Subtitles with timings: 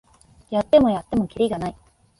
[0.49, 1.75] やってもやってもキリがない